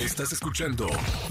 Estás 0.00 0.32
escuchando 0.32 0.88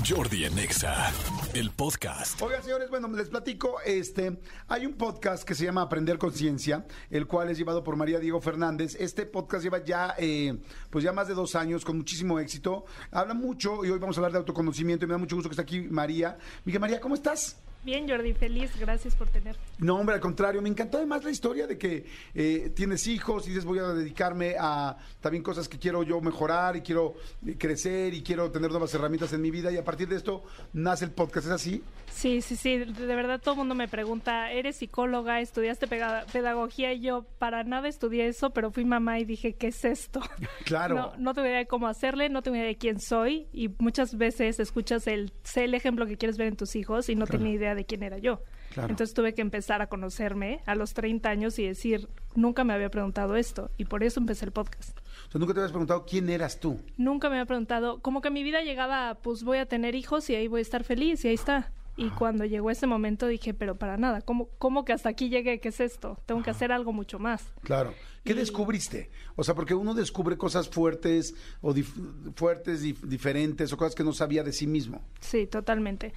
Jordi 0.08 0.46
en 0.46 0.58
Exa, 0.58 1.12
el 1.54 1.70
podcast. 1.72 2.42
Oigan, 2.42 2.64
señores, 2.64 2.90
bueno, 2.90 3.10
les 3.10 3.28
platico, 3.28 3.82
este, 3.86 4.40
hay 4.68 4.86
un 4.86 4.94
podcast 4.94 5.44
que 5.44 5.54
se 5.54 5.66
llama 5.66 5.82
Aprender 5.82 6.18
Conciencia, 6.18 6.86
el 7.10 7.28
cual 7.28 7.50
es 7.50 7.58
llevado 7.58 7.84
por 7.84 7.98
María 7.98 8.20
Diego 8.20 8.40
Fernández. 8.40 8.96
Este 9.00 9.26
podcast 9.26 9.64
lleva 9.64 9.84
ya, 9.84 10.16
eh, 10.18 10.58
pues 10.90 11.04
ya 11.04 11.12
más 11.12 11.28
de 11.28 11.34
dos 11.34 11.56
años, 11.56 11.84
con 11.84 11.98
muchísimo 11.98 12.40
éxito. 12.40 12.86
Habla 13.12 13.34
mucho 13.34 13.84
y 13.84 13.90
hoy 13.90 14.00
vamos 14.00 14.18
a 14.18 14.20
hablar 14.22 14.32
de 14.32 14.38
autoconocimiento 14.40 15.04
y 15.04 15.08
me 15.08 15.14
da 15.14 15.18
mucho 15.18 15.36
gusto 15.36 15.50
que 15.50 15.54
esté 15.54 15.62
aquí 15.62 15.82
María. 15.82 16.38
Miguel 16.64 16.80
María, 16.80 17.02
¿cómo 17.02 17.16
estás? 17.16 17.58
Bien, 17.84 18.08
Jordi, 18.08 18.34
feliz, 18.34 18.72
gracias 18.80 19.14
por 19.14 19.28
tener. 19.28 19.58
No, 19.80 19.98
hombre, 19.98 20.16
al 20.16 20.22
contrario, 20.22 20.62
me 20.62 20.70
encantó 20.70 20.98
además 20.98 21.24
la 21.26 21.32
historia 21.32 21.68
de 21.68 21.78
que 21.78 22.06
eh, 22.34 22.72
tienes 22.74 23.08
hijos 23.08 23.46
y 23.46 23.50
dices 23.50 23.66
voy 23.66 23.80
a 23.80 23.88
dedicarme 23.90 24.56
a 24.58 24.98
también 25.20 25.44
cosas 25.44 25.68
que 25.68 25.78
quiero 25.78 26.02
yo 26.04 26.22
mejorar 26.22 26.78
y 26.78 26.82
quiero 26.82 27.16
eh, 27.46 27.58
crecer 27.58 28.14
y 28.14 28.24
quiero 28.24 28.50
tener 28.52 28.72
nuevas 28.72 28.94
herramientas 28.94 29.34
en 29.34 29.42
mi 29.42 29.52
vida 29.52 29.70
y 29.70 29.76
a 29.76 29.84
partir 29.84 30.08
de 30.08 30.16
esto 30.16 30.46
nace 30.72 31.04
el 31.04 31.12
podcast, 31.12 31.48
¿es 31.48 31.52
así? 31.52 31.84
Sí, 32.16 32.42
sí, 32.42 32.56
sí, 32.56 32.78
de 32.78 33.16
verdad 33.16 33.42
todo 33.42 33.56
el 33.56 33.58
mundo 33.58 33.74
me 33.76 33.88
pregunta, 33.88 34.52
¿eres 34.52 34.76
psicóloga? 34.78 35.42
¿Estudiaste 35.42 35.88
pedagogía? 35.88 36.94
Y 36.94 37.02
yo 37.02 37.24
para 37.40 37.64
nada 37.64 37.88
estudié 37.88 38.28
eso, 38.28 38.52
pero 38.52 38.72
fui 38.72 38.86
mamá 38.86 39.20
y 39.20 39.26
dije, 39.26 39.56
¿qué 39.56 39.68
es 39.68 39.84
esto? 39.84 40.22
Claro. 40.64 40.96
No, 40.96 41.12
no 41.18 41.34
tengo 41.34 41.48
idea 41.48 41.58
de 41.58 41.68
cómo 41.68 41.88
hacerle, 41.88 42.30
no 42.30 42.42
tengo 42.42 42.56
idea 42.56 42.68
de 42.68 42.78
quién 42.78 43.00
soy 43.02 43.48
y 43.52 43.70
muchas 43.80 44.16
veces 44.18 44.60
escuchas 44.60 45.08
el, 45.08 45.34
sé 45.44 45.66
el 45.66 45.74
ejemplo 45.74 46.06
que 46.06 46.16
quieres 46.18 46.38
ver 46.38 46.48
en 46.48 46.56
tus 46.56 46.76
hijos 46.76 47.10
y 47.10 47.16
no 47.16 47.26
Claro. 47.26 47.40
tenía 47.40 47.54
idea 47.56 47.76
de 47.76 47.86
quién 47.86 48.04
era 48.04 48.18
yo. 48.20 48.42
Claro. 48.74 48.90
Entonces 48.90 49.14
tuve 49.14 49.34
que 49.34 49.42
empezar 49.42 49.82
a 49.82 49.88
conocerme 49.88 50.62
a 50.66 50.76
los 50.76 50.94
30 50.94 51.30
años 51.30 51.60
y 51.60 51.66
decir, 51.68 52.08
nunca 52.36 52.64
me 52.64 52.74
había 52.74 52.90
preguntado 52.90 53.36
esto 53.36 53.70
y 53.78 53.86
por 53.86 54.04
eso 54.04 54.20
empecé 54.20 54.46
el 54.46 54.52
podcast. 54.52 54.98
O 55.28 55.32
sea, 55.32 55.40
nunca 55.40 55.54
te 55.54 55.60
habías 55.60 55.72
preguntado 55.72 56.06
quién 56.06 56.30
eras 56.30 56.60
tú. 56.60 56.80
Nunca 56.98 57.30
me 57.30 57.36
había 57.36 57.46
preguntado, 57.46 58.00
como 58.02 58.22
que 58.22 58.30
mi 58.30 58.44
vida 58.44 58.62
llegaba, 58.62 59.16
pues 59.16 59.44
voy 59.44 59.58
a 59.58 59.66
tener 59.66 59.96
hijos 59.96 60.30
y 60.30 60.36
ahí 60.36 60.48
voy 60.48 60.60
a 60.60 60.62
estar 60.62 60.84
feliz 60.84 61.24
y 61.26 61.30
ahí 61.30 61.34
está. 61.36 61.72
Y 61.96 62.10
cuando 62.10 62.44
llegó 62.46 62.72
ese 62.72 62.88
momento 62.88 63.28
dije, 63.28 63.54
pero 63.54 63.76
para 63.78 63.98
nada, 63.98 64.22
¿cómo, 64.22 64.50
cómo 64.58 64.84
que 64.84 64.94
hasta 64.94 65.10
aquí 65.10 65.30
llegué? 65.30 65.60
¿Qué 65.60 65.70
es 65.70 65.80
esto? 65.80 66.18
Tengo 66.26 66.42
que 66.42 66.50
hacer 66.50 66.72
algo 66.72 66.92
mucho 66.92 67.20
más. 67.20 67.44
Claro. 67.62 67.94
¿Qué 68.24 68.32
Y- 68.32 68.36
descubriste? 68.36 69.12
O 69.36 69.44
sea, 69.44 69.54
porque 69.54 69.76
uno 69.76 69.94
descubre 69.94 70.36
cosas 70.38 70.68
fuertes 70.70 71.36
o 71.62 71.74
dif- 71.74 72.34
fuertes, 72.36 72.84
dif- 72.84 73.02
diferentes 73.02 73.72
o 73.74 73.78
cosas 73.78 73.94
que 73.94 74.04
no 74.04 74.14
sabía 74.14 74.44
de 74.44 74.54
sí 74.54 74.66
mismo. 74.66 75.02
Sí, 75.20 75.46
totalmente. 75.46 76.14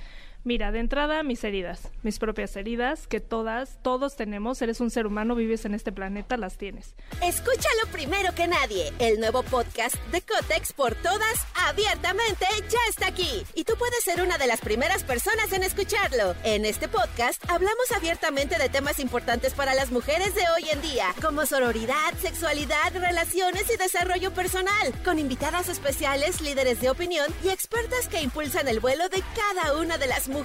Mira, 0.47 0.71
de 0.71 0.79
entrada 0.79 1.25
mis 1.25 1.43
heridas, 1.43 1.91
mis 2.05 2.21
propias 2.21 2.55
heridas, 2.55 3.09
que 3.09 3.19
todas, 3.19 3.83
todos 3.83 4.15
tenemos, 4.15 4.62
eres 4.62 4.81
un 4.81 4.93
ser 4.93 5.09
humano, 5.09 5.34
vives 5.34 5.65
en 5.65 5.75
este 5.75 5.91
planeta, 5.91 6.37
las 6.37 6.57
tienes. 6.57 6.95
Escúchalo 7.21 7.91
primero 7.91 8.33
que 8.33 8.47
nadie. 8.47 8.93
El 9.01 9.19
nuevo 9.19 9.43
podcast 9.43 9.97
de 10.12 10.23
Cotex 10.23 10.73
por 10.73 10.95
todas, 10.95 11.45
abiertamente, 11.67 12.47
ya 12.69 12.79
está 12.89 13.09
aquí. 13.09 13.43
Y 13.57 13.65
tú 13.65 13.73
puedes 13.77 14.05
ser 14.05 14.23
una 14.23 14.39
de 14.39 14.47
las 14.47 14.61
primeras 14.61 15.03
personas 15.03 15.53
en 15.53 15.65
escucharlo. 15.65 16.37
En 16.45 16.65
este 16.65 16.87
podcast 16.87 17.43
hablamos 17.51 17.91
abiertamente 17.91 18.57
de 18.57 18.69
temas 18.69 19.01
importantes 19.01 19.53
para 19.53 19.75
las 19.75 19.91
mujeres 19.91 20.33
de 20.37 20.43
hoy 20.55 20.71
en 20.71 20.81
día, 20.81 21.13
como 21.21 21.45
sororidad, 21.45 22.15
sexualidad, 22.23 22.95
relaciones 22.95 23.69
y 23.69 23.77
desarrollo 23.78 24.33
personal, 24.33 24.95
con 25.05 25.19
invitadas 25.19 25.69
especiales, 25.69 26.41
líderes 26.41 26.81
de 26.81 26.91
opinión 26.91 27.27
y 27.43 27.49
expertas 27.49 28.07
que 28.07 28.23
impulsan 28.23 28.69
el 28.69 28.78
vuelo 28.78 29.09
de 29.09 29.25
cada 29.34 29.77
una 29.77 29.99
de 29.99 30.07
las 30.07 30.28
mujeres 30.28 30.36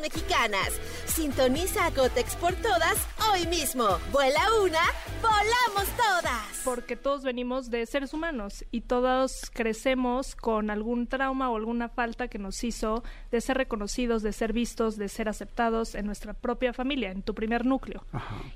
mexicanas. 0.00 0.80
Sintoniza 1.06 1.86
a 1.86 1.90
Cotex 1.90 2.36
por 2.36 2.54
todas 2.54 3.06
hoy 3.30 3.46
mismo. 3.46 3.86
Vuela 4.12 4.40
una, 4.62 4.80
volamos 5.22 5.88
todas. 5.96 6.62
Porque 6.64 6.96
todos 6.96 7.22
venimos 7.22 7.70
de 7.70 7.86
seres 7.86 8.12
humanos 8.12 8.64
y 8.70 8.82
todos 8.82 9.50
crecemos 9.52 10.34
con 10.36 10.70
algún 10.70 11.06
trauma 11.06 11.50
o 11.50 11.56
alguna 11.56 11.88
falta 11.88 12.28
que 12.28 12.38
nos 12.38 12.62
hizo 12.64 13.02
de 13.30 13.40
ser 13.40 13.56
reconocidos, 13.56 14.22
de 14.22 14.32
ser 14.32 14.52
vistos, 14.52 14.96
de 14.96 15.08
ser 15.08 15.28
aceptados 15.28 15.94
en 15.94 16.06
nuestra 16.06 16.34
propia 16.34 16.72
familia, 16.72 17.10
en 17.10 17.22
tu 17.22 17.34
primer 17.34 17.64
núcleo. 17.64 18.04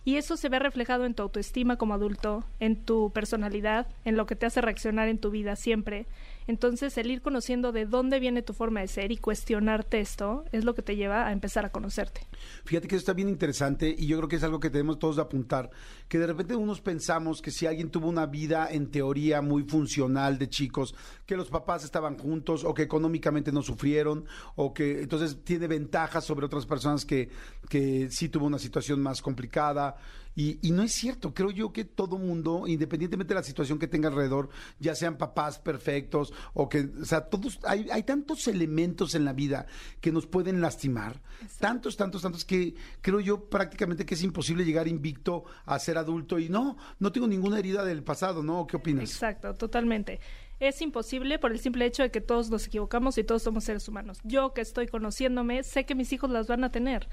Y 0.04 0.16
eso 0.16 0.36
se 0.36 0.48
ve 0.48 0.58
reflejado 0.58 1.04
en 1.04 1.14
tu 1.14 1.22
autoestima 1.22 1.76
como 1.76 1.94
adulto, 1.94 2.44
en 2.60 2.84
tu 2.84 3.10
personalidad, 3.12 3.86
en 4.04 4.16
lo 4.16 4.26
que 4.26 4.36
te 4.36 4.46
hace 4.46 4.60
reaccionar 4.60 5.08
en 5.08 5.18
tu 5.18 5.30
vida 5.30 5.56
siempre. 5.56 6.06
Entonces, 6.46 6.96
el 6.98 7.10
ir 7.10 7.22
conociendo 7.22 7.72
de 7.72 7.86
dónde 7.86 8.20
viene 8.20 8.42
tu 8.42 8.52
forma 8.52 8.80
de 8.80 8.88
ser 8.88 9.12
y 9.12 9.16
cuestionarte 9.16 10.00
esto 10.00 10.44
es 10.52 10.64
lo 10.64 10.74
que 10.74 10.82
te 10.82 10.96
lleva 10.96 11.26
a 11.26 11.32
empezar 11.32 11.64
a 11.64 11.70
conocerte. 11.70 12.26
Fíjate 12.64 12.88
que 12.88 12.96
eso 12.96 13.02
está 13.02 13.12
bien 13.12 13.28
interesante 13.28 13.94
y 13.96 14.06
yo 14.06 14.16
creo 14.18 14.28
que 14.28 14.36
es 14.36 14.42
algo 14.42 14.60
que 14.60 14.70
debemos 14.70 14.98
todos 14.98 15.16
de 15.16 15.22
apuntar, 15.22 15.70
que 16.08 16.18
de 16.18 16.26
repente 16.26 16.54
unos 16.54 16.80
pensamos 16.80 17.42
que 17.42 17.50
si 17.50 17.66
alguien 17.66 17.90
tuvo 17.90 18.08
una 18.08 18.26
vida 18.26 18.68
en 18.70 18.90
teoría 18.90 19.42
muy 19.42 19.64
funcional 19.64 20.38
de 20.38 20.48
chicos, 20.48 20.94
que 21.26 21.36
los 21.36 21.48
papás 21.48 21.84
estaban 21.84 22.18
juntos 22.18 22.64
o 22.64 22.74
que 22.74 22.82
económicamente 22.82 23.52
no 23.52 23.62
sufrieron 23.62 24.24
o 24.56 24.72
que 24.72 25.02
entonces 25.02 25.38
tiene 25.44 25.66
ventajas 25.66 26.24
sobre 26.24 26.46
otras 26.46 26.66
personas 26.66 27.04
que, 27.04 27.30
que 27.68 28.08
sí 28.10 28.28
tuvo 28.28 28.46
una 28.46 28.58
situación 28.58 29.00
más 29.00 29.22
complicada. 29.22 29.96
Y, 30.34 30.66
y 30.66 30.70
no 30.70 30.82
es 30.82 30.92
cierto, 30.92 31.34
creo 31.34 31.50
yo 31.50 31.74
que 31.74 31.84
todo 31.84 32.16
mundo, 32.16 32.64
independientemente 32.66 33.34
de 33.34 33.40
la 33.40 33.44
situación 33.44 33.78
que 33.78 33.86
tenga 33.86 34.08
alrededor, 34.08 34.48
ya 34.80 34.94
sean 34.94 35.18
papás 35.18 35.58
perfectos 35.58 36.32
o 36.54 36.70
que, 36.70 36.88
o 37.02 37.04
sea, 37.04 37.28
todos, 37.28 37.58
hay, 37.64 37.90
hay 37.90 38.02
tantos 38.04 38.48
elementos 38.48 39.14
en 39.14 39.26
la 39.26 39.34
vida 39.34 39.66
que 40.00 40.10
nos 40.10 40.26
pueden 40.26 40.62
lastimar, 40.62 41.20
tantos, 41.60 41.98
tantos, 41.98 42.22
tantos 42.22 42.31
que 42.44 42.74
creo 43.00 43.20
yo 43.20 43.44
prácticamente 43.48 44.04
que 44.06 44.14
es 44.14 44.22
imposible 44.22 44.64
llegar 44.64 44.88
invicto 44.88 45.44
a 45.64 45.78
ser 45.78 45.98
adulto 45.98 46.38
y 46.38 46.48
no, 46.48 46.76
no 46.98 47.12
tengo 47.12 47.26
ninguna 47.28 47.58
herida 47.58 47.84
del 47.84 48.02
pasado, 48.02 48.42
¿no? 48.42 48.66
¿Qué 48.66 48.76
opinas? 48.76 49.10
Exacto, 49.10 49.54
totalmente. 49.54 50.20
Es 50.60 50.80
imposible 50.80 51.38
por 51.38 51.52
el 51.52 51.58
simple 51.58 51.84
hecho 51.86 52.02
de 52.02 52.10
que 52.10 52.20
todos 52.20 52.50
nos 52.50 52.66
equivocamos 52.66 53.18
y 53.18 53.24
todos 53.24 53.42
somos 53.42 53.64
seres 53.64 53.88
humanos. 53.88 54.18
Yo 54.22 54.54
que 54.54 54.60
estoy 54.60 54.86
conociéndome, 54.86 55.62
sé 55.64 55.84
que 55.84 55.94
mis 55.94 56.12
hijos 56.12 56.30
las 56.30 56.46
van 56.46 56.62
a 56.64 56.70
tener, 56.70 57.08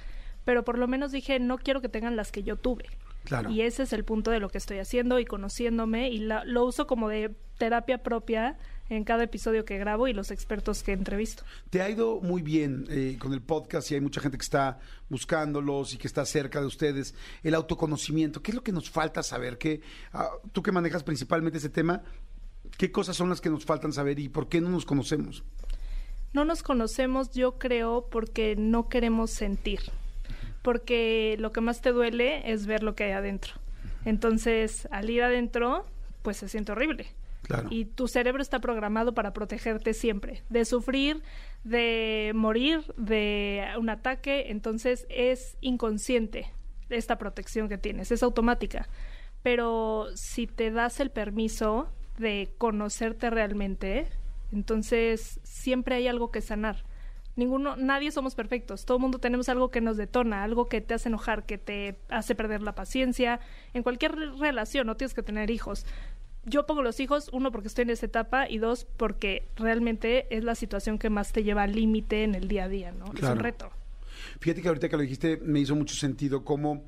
pero 0.45 0.63
por 0.63 0.77
lo 0.77 0.87
menos 0.87 1.11
dije, 1.11 1.39
no 1.39 1.57
quiero 1.57 1.81
que 1.81 1.89
tengan 1.89 2.15
las 2.15 2.31
que 2.31 2.43
yo 2.43 2.57
tuve. 2.57 2.85
Claro. 3.25 3.49
Y 3.49 3.61
ese 3.61 3.83
es 3.83 3.93
el 3.93 4.05
punto 4.05 4.31
de 4.31 4.39
lo 4.39 4.49
que 4.49 4.57
estoy 4.59 4.77
haciendo 4.77 5.19
y 5.19 5.25
conociéndome 5.25 6.09
y 6.09 6.19
la- 6.19 6.43
lo 6.45 6.63
uso 6.65 6.87
como 6.87 7.09
de 7.09 7.35
terapia 7.57 8.01
propia 8.03 8.57
en 8.89 9.03
cada 9.03 9.23
episodio 9.23 9.65
que 9.65 9.77
grabo 9.77 10.07
y 10.07 10.13
los 10.13 10.31
expertos 10.31 10.83
que 10.83 10.93
entrevisto. 10.93 11.43
Te 11.69 11.81
ha 11.81 11.89
ido 11.89 12.19
muy 12.21 12.41
bien 12.41 12.85
eh, 12.89 13.17
con 13.19 13.33
el 13.33 13.41
podcast 13.41 13.91
y 13.91 13.95
hay 13.95 14.01
mucha 14.01 14.21
gente 14.21 14.37
que 14.37 14.43
está 14.43 14.79
buscándolos 15.09 15.93
y 15.93 15.97
que 15.97 16.07
está 16.07 16.25
cerca 16.25 16.59
de 16.59 16.67
ustedes. 16.67 17.13
El 17.43 17.55
autoconocimiento, 17.55 18.41
¿qué 18.41 18.51
es 18.51 18.55
lo 18.55 18.63
que 18.63 18.71
nos 18.71 18.89
falta 18.89 19.23
saber? 19.23 19.57
¿Qué, 19.57 19.81
ah, 20.13 20.29
tú 20.51 20.63
que 20.63 20.71
manejas 20.71 21.03
principalmente 21.03 21.59
ese 21.59 21.69
tema, 21.69 22.01
¿qué 22.77 22.91
cosas 22.91 23.15
son 23.15 23.29
las 23.29 23.41
que 23.41 23.49
nos 23.49 23.65
faltan 23.65 23.93
saber 23.93 24.19
y 24.19 24.29
por 24.29 24.49
qué 24.49 24.61
no 24.61 24.69
nos 24.69 24.85
conocemos? 24.85 25.43
No 26.33 26.45
nos 26.45 26.61
conocemos, 26.61 27.31
yo 27.31 27.57
creo, 27.57 28.07
porque 28.11 28.55
no 28.55 28.87
queremos 28.87 29.31
sentir. 29.31 29.79
Porque 30.61 31.35
lo 31.39 31.51
que 31.51 31.61
más 31.61 31.81
te 31.81 31.91
duele 31.91 32.51
es 32.51 32.67
ver 32.67 32.83
lo 32.83 32.93
que 32.93 33.05
hay 33.05 33.11
adentro. 33.11 33.53
Entonces, 34.05 34.87
al 34.91 35.09
ir 35.09 35.23
adentro, 35.23 35.85
pues 36.21 36.37
se 36.37 36.47
siente 36.47 36.71
horrible. 36.71 37.07
Y 37.69 37.85
tu 37.85 38.07
cerebro 38.07 38.41
está 38.41 38.59
programado 38.59 39.13
para 39.13 39.33
protegerte 39.33 39.93
siempre, 39.93 40.43
de 40.49 40.65
sufrir, 40.65 41.23
de 41.63 42.31
morir, 42.35 42.93
de 42.97 43.65
un 43.77 43.89
ataque. 43.89 44.51
Entonces, 44.51 45.05
es 45.09 45.57
inconsciente 45.61 46.51
esta 46.89 47.17
protección 47.17 47.69
que 47.69 47.77
tienes, 47.77 48.11
es 48.11 48.23
automática. 48.23 48.87
Pero 49.43 50.07
si 50.15 50.47
te 50.47 50.71
das 50.71 50.99
el 50.99 51.11
permiso 51.11 51.89
de 52.17 52.53
conocerte 52.57 53.29
realmente, 53.29 54.09
entonces 54.51 55.39
siempre 55.43 55.95
hay 55.95 56.07
algo 56.07 56.31
que 56.31 56.41
sanar. 56.41 56.83
Ninguno, 57.35 57.77
nadie 57.77 58.11
somos 58.11 58.35
perfectos. 58.35 58.85
Todo 58.85 58.97
el 58.97 59.01
mundo 59.01 59.19
tenemos 59.19 59.47
algo 59.47 59.71
que 59.71 59.79
nos 59.79 59.95
detona, 59.95 60.43
algo 60.43 60.67
que 60.67 60.81
te 60.81 60.93
hace 60.93 61.07
enojar, 61.07 61.45
que 61.45 61.57
te 61.57 61.97
hace 62.09 62.35
perder 62.35 62.61
la 62.61 62.75
paciencia. 62.75 63.39
En 63.73 63.81
cualquier 63.81 64.13
relación, 64.39 64.87
no 64.87 64.97
tienes 64.97 65.13
que 65.13 65.23
tener 65.23 65.49
hijos. 65.49 65.85
Yo 66.45 66.65
pongo 66.65 66.81
los 66.81 66.99
hijos, 66.99 67.29
uno, 67.33 67.51
porque 67.51 67.67
estoy 67.67 67.83
en 67.83 67.89
esa 67.89 68.05
etapa, 68.05 68.49
y 68.49 68.57
dos, 68.57 68.85
porque 68.97 69.47
realmente 69.55 70.33
es 70.35 70.43
la 70.43 70.55
situación 70.55 70.97
que 70.97 71.09
más 71.09 71.31
te 71.31 71.43
lleva 71.43 71.63
al 71.63 71.73
límite 71.73 72.23
en 72.23 72.35
el 72.35 72.47
día 72.47 72.65
a 72.65 72.69
día, 72.69 72.91
¿no? 72.91 73.05
Es 73.13 73.23
un 73.23 73.39
reto. 73.39 73.69
Fíjate 74.39 74.61
que 74.61 74.67
ahorita 74.67 74.89
que 74.89 74.97
lo 74.97 75.03
dijiste 75.03 75.37
me 75.37 75.59
hizo 75.59 75.75
mucho 75.75 75.95
sentido 75.95 76.43
cómo 76.43 76.85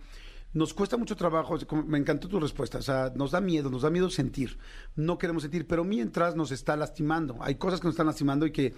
nos 0.54 0.74
cuesta 0.74 0.98
mucho 0.98 1.16
trabajo, 1.16 1.58
me 1.86 1.98
encantó 1.98 2.28
tu 2.28 2.40
respuesta, 2.40 2.80
o 2.80 2.82
sea, 2.82 3.12
nos 3.16 3.32
da 3.32 3.40
miedo, 3.40 3.70
nos 3.70 3.84
da 3.84 3.90
miedo 3.90 4.10
sentir, 4.10 4.58
no 4.96 5.18
queremos 5.18 5.44
sentir, 5.44 5.66
pero 5.66 5.86
mientras 5.86 6.36
nos 6.36 6.52
está 6.52 6.76
lastimando, 6.76 7.38
hay 7.40 7.56
cosas 7.56 7.80
que 7.80 7.88
nos 7.88 7.94
están 7.94 8.08
lastimando 8.08 8.46
y 8.46 8.52
que 8.52 8.74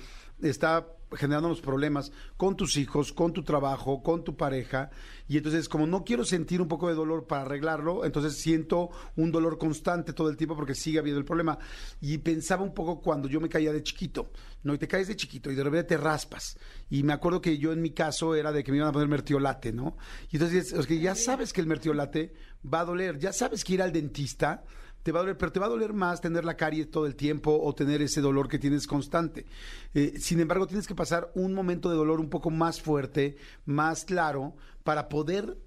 está 0.50 0.88
generándonos 1.16 1.62
problemas 1.62 2.12
con 2.38 2.56
tus 2.56 2.78
hijos, 2.78 3.14
con 3.14 3.34
tu 3.34 3.44
trabajo, 3.44 4.02
con 4.02 4.24
tu 4.24 4.36
pareja, 4.36 4.90
y 5.28 5.38
entonces 5.38 5.70
como 5.70 5.88
no 5.88 6.04
quiero 6.04 6.26
sentir 6.26 6.62
un 6.62 6.68
poco 6.68 6.88
de 6.88 6.96
dolor 6.96 7.28
para 7.28 7.44
arreglarlo, 7.44 8.06
entonces 8.06 8.36
siento 8.38 8.90
un 9.16 9.32
dolor 9.32 9.58
constante 9.58 10.14
todo 10.14 10.30
el 10.30 10.38
tiempo 10.38 10.56
porque 10.56 10.76
sigue 10.76 11.00
habiendo 11.00 11.20
el 11.20 11.26
problema. 11.26 11.58
Y 12.02 12.18
pensaba 12.18 12.64
un 12.64 12.74
poco 12.74 13.02
cuando 13.02 13.28
yo 13.28 13.40
me 13.40 13.50
caía 13.50 13.72
de 13.72 13.84
chiquito, 13.84 14.32
¿no? 14.64 14.74
Y 14.74 14.78
te 14.78 14.88
caes 14.88 15.08
de 15.08 15.16
chiquito 15.16 15.52
y 15.52 15.56
de 15.56 15.64
repente 15.64 15.96
te 15.96 15.98
raspas. 15.98 16.58
Y 16.90 17.04
me 17.04 17.14
acuerdo 17.14 17.42
que 17.42 17.58
yo 17.58 17.72
en 17.72 17.82
mi 17.82 17.92
caso 17.92 18.36
era 18.36 18.52
de 18.52 18.64
que 18.64 18.72
me 18.72 18.78
iban 18.78 18.90
a 18.90 18.94
poner 18.94 19.08
mertiolate, 19.08 19.72
¿no? 19.72 19.98
Y 20.30 20.38
entonces 20.38 20.74
es 20.74 20.88
que 20.88 21.00
ya 21.00 21.16
sabes 21.16 21.54
que 21.54 21.62
el 21.62 21.68
mertiolate 21.68 22.34
va 22.72 22.82
a 22.82 22.86
doler, 22.86 23.18
ya 23.20 23.34
sabes 23.34 23.64
que 23.64 23.74
ir 23.74 23.82
al 23.82 23.92
dentista 23.92 24.64
te 25.04 25.12
va 25.12 25.20
a 25.20 25.24
doler, 25.24 25.38
pero 25.38 25.52
te 25.52 25.60
va 25.60 25.68
a 25.68 25.70
doler 25.70 25.94
más 25.94 26.22
tener 26.22 26.46
la 26.46 26.58
carie 26.58 26.86
todo 26.86 27.06
el 27.06 27.16
tiempo 27.16 27.60
o 27.62 27.76
tener 27.76 28.02
ese 28.02 28.22
dolor 28.22 28.48
que 28.48 28.60
tienes 28.60 28.88
constante. 28.88 29.46
Eh, 29.94 30.14
sin 30.20 30.40
embargo, 30.40 30.66
tienes 30.66 30.88
que 30.88 30.96
pasar 30.96 31.32
un 31.36 31.54
momento 31.54 31.90
de 31.90 31.98
dolor 31.98 32.20
un 32.20 32.30
poco 32.30 32.50
más 32.50 32.82
fuerte, 32.82 33.38
más 33.66 34.06
claro, 34.06 34.56
para 34.84 35.10
poder 35.10 35.58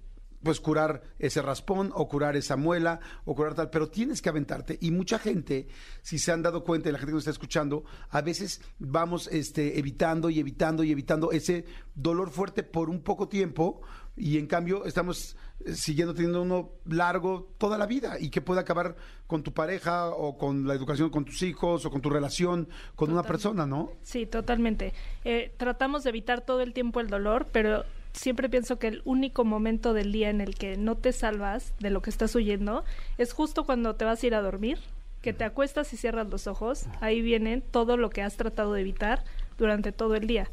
pues 0.43 0.59
curar 0.59 1.01
ese 1.19 1.41
raspón 1.41 1.91
o 1.93 2.07
curar 2.07 2.35
esa 2.35 2.55
muela 2.55 2.99
o 3.25 3.35
curar 3.35 3.55
tal, 3.55 3.69
pero 3.69 3.89
tienes 3.89 4.21
que 4.21 4.29
aventarte 4.29 4.77
y 4.79 4.91
mucha 4.91 5.19
gente, 5.19 5.67
si 6.01 6.19
se 6.19 6.31
han 6.31 6.43
dado 6.43 6.63
cuenta 6.63 6.89
y 6.89 6.91
la 6.91 6.99
gente 6.99 7.11
que 7.11 7.15
nos 7.15 7.23
está 7.23 7.31
escuchando, 7.31 7.83
a 8.09 8.21
veces 8.21 8.61
vamos 8.79 9.27
este 9.31 9.79
evitando 9.79 10.29
y 10.29 10.39
evitando 10.39 10.83
y 10.83 10.91
evitando 10.91 11.31
ese 11.31 11.65
dolor 11.95 12.29
fuerte 12.29 12.63
por 12.63 12.89
un 12.89 13.01
poco 13.01 13.27
tiempo 13.27 13.81
y 14.17 14.37
en 14.39 14.47
cambio 14.47 14.85
estamos 14.85 15.37
eh, 15.63 15.73
siguiendo 15.73 16.13
teniendo 16.13 16.41
uno 16.41 16.71
largo 16.85 17.47
toda 17.57 17.77
la 17.77 17.85
vida 17.85 18.19
y 18.19 18.29
que 18.29 18.41
puede 18.41 18.59
acabar 18.59 18.95
con 19.27 19.43
tu 19.43 19.53
pareja 19.53 20.09
o 20.09 20.37
con 20.37 20.67
la 20.67 20.73
educación 20.73 21.09
con 21.09 21.23
tus 21.23 21.41
hijos 21.43 21.85
o 21.85 21.91
con 21.91 22.01
tu 22.01 22.09
relación 22.09 22.67
con 22.95 23.11
una 23.11 23.23
persona, 23.23 23.65
¿no? 23.65 23.91
Sí, 24.01 24.25
totalmente. 24.25 24.93
Eh, 25.23 25.53
tratamos 25.57 26.03
de 26.03 26.09
evitar 26.09 26.41
todo 26.41 26.61
el 26.61 26.73
tiempo 26.73 26.99
el 26.99 27.07
dolor, 27.07 27.47
pero 27.51 27.85
siempre 28.13 28.49
pienso 28.49 28.79
que 28.79 28.87
el 28.87 29.01
único 29.05 29.45
momento 29.45 29.93
del 29.93 30.11
día 30.11 30.29
en 30.29 30.41
el 30.41 30.55
que 30.55 30.77
no 30.77 30.95
te 30.95 31.13
salvas 31.13 31.73
de 31.79 31.91
lo 31.91 32.01
que 32.01 32.09
estás 32.09 32.33
huyendo 32.35 32.83
es 33.17 33.33
justo 33.33 33.65
cuando 33.65 33.95
te 33.95 34.05
vas 34.05 34.23
a 34.23 34.27
ir 34.27 34.35
a 34.35 34.41
dormir, 34.41 34.79
que 35.21 35.33
te 35.33 35.43
acuestas 35.43 35.93
y 35.93 35.97
cierras 35.97 36.27
los 36.27 36.47
ojos. 36.47 36.85
Ahí 37.01 37.21
viene 37.21 37.61
todo 37.61 37.97
lo 37.97 38.09
que 38.09 38.23
has 38.23 38.35
tratado 38.35 38.73
de 38.73 38.81
evitar 38.81 39.23
durante 39.57 39.91
todo 39.91 40.15
el 40.15 40.25
día. 40.25 40.49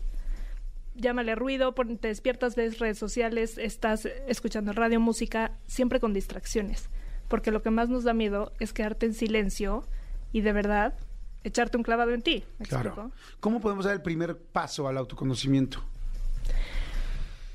Llámale 0.95 1.35
ruido, 1.35 1.73
te 1.75 2.09
despiertas, 2.09 2.55
ves 2.55 2.79
redes 2.79 2.99
sociales, 2.99 3.59
estás 3.59 4.07
escuchando 4.29 4.73
radio, 4.73 5.01
música, 5.01 5.53
siempre 5.67 5.99
con 5.99 6.13
distracciones. 6.13 6.89
Porque 7.29 7.51
lo 7.51 7.63
que 7.63 7.71
más 7.71 7.89
nos 7.89 8.05
da 8.05 8.13
miedo 8.15 8.53
es 8.61 8.73
quedarte 8.73 9.07
en 9.07 9.15
silencio 9.15 9.85
y 10.33 10.43
de 10.43 10.53
verdad 10.53 10.95
echarte 11.43 11.77
un 11.77 11.83
clavado 11.83 12.13
en 12.13 12.23
ti. 12.23 12.45
¿Me 12.59 12.67
Claro. 12.67 12.91
explico? 12.91 13.13
¿Cómo 13.41 13.61
podemos 13.61 13.85
dar 13.87 13.95
el 13.95 14.03
primer 14.03 14.37
paso 14.39 14.87
al 14.87 14.97
autoconocimiento? 14.97 15.83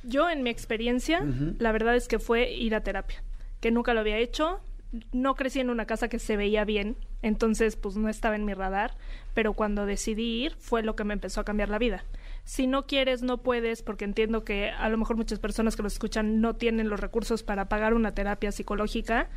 Yo, 0.03 0.29
en 0.29 0.43
mi 0.43 0.49
experiencia, 0.49 1.21
la 1.59 1.71
verdad 1.71 1.95
es 1.95 2.07
que 2.07 2.19
fue 2.19 2.51
ir 2.51 2.73
a 2.75 2.81
terapia, 2.83 3.21
que 3.61 3.71
nunca 3.71 3.93
lo 3.93 3.99
había 4.01 4.17
hecho. 4.17 4.59
No 5.11 5.35
crecí 5.35 5.59
en 5.59 5.69
una 5.69 5.85
casa 5.85 6.07
que 6.07 6.19
se 6.19 6.35
veía 6.35 6.65
bien, 6.65 6.95
entonces 7.21 7.75
pues 7.75 7.95
no 7.95 8.09
estaba 8.09 8.35
en 8.35 8.43
mi 8.43 8.53
radar, 8.53 8.95
pero 9.35 9.53
cuando 9.53 9.85
decidí 9.85 10.43
ir 10.45 10.55
fue 10.57 10.81
lo 10.83 10.95
que 10.95 11.03
me 11.03 11.13
empezó 11.13 11.41
a 11.41 11.45
cambiar 11.45 11.69
la 11.69 11.77
vida. 11.77 12.03
Si 12.43 12.67
no 12.67 12.85
quieres, 12.85 13.21
no 13.21 13.37
puedes, 13.37 13.83
porque 13.83 14.05
entiendo 14.05 14.43
que 14.43 14.69
a 14.69 14.89
lo 14.89 14.97
mejor 14.97 15.17
muchas 15.17 15.39
personas 15.39 15.75
que 15.75 15.81
lo 15.81 15.87
escuchan 15.87 16.41
no 16.41 16.55
tienen 16.55 16.89
los 16.89 16.99
recursos 16.99 17.43
para 17.43 17.69
pagar 17.69 17.93
una 17.93 18.13
terapia 18.13 18.51
psicológica. 18.51 19.29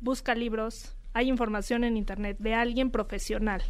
Busca 0.00 0.34
libros, 0.34 0.94
hay 1.12 1.28
información 1.28 1.84
en 1.84 1.96
internet 1.96 2.36
de 2.38 2.54
alguien 2.54 2.90
profesional. 2.90 3.62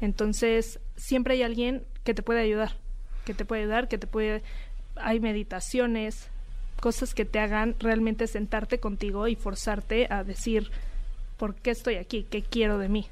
Entonces, 0.00 0.80
siempre 0.96 1.34
hay 1.34 1.42
alguien 1.42 1.84
que 2.04 2.14
te 2.14 2.22
puede 2.22 2.40
ayudar, 2.40 2.76
que 3.24 3.34
te 3.34 3.44
puede 3.44 3.62
ayudar, 3.62 3.88
que 3.88 3.98
te 3.98 4.06
puede... 4.06 4.42
Hay 4.96 5.20
meditaciones, 5.20 6.28
cosas 6.80 7.14
que 7.14 7.24
te 7.24 7.38
hagan 7.38 7.76
realmente 7.78 8.26
sentarte 8.26 8.80
contigo 8.80 9.28
y 9.28 9.36
forzarte 9.36 10.06
a 10.10 10.24
decir, 10.24 10.70
¿por 11.36 11.54
qué 11.54 11.70
estoy 11.70 11.96
aquí? 11.96 12.26
¿Qué 12.28 12.42
quiero 12.42 12.78
de 12.78 12.88
mí? 12.88 13.06